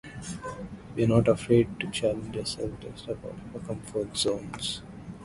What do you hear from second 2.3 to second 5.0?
ourselves and step out of our comfort zones.